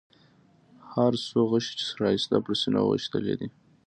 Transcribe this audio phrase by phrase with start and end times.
[0.91, 3.47] هر څو غشي چې ښایسته پر سینه ویشتلي.